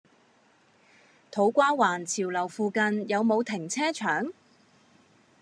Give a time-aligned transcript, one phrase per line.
[1.29, 4.33] 土瓜灣潮樓附近有無停車場？